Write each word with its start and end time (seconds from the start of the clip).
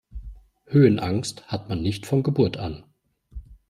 Höhenangst 0.65 1.45
hat 1.51 1.69
man 1.69 1.83
nicht 1.83 2.07
von 2.07 2.23
Geburt 2.23 2.57
an. 2.57 2.85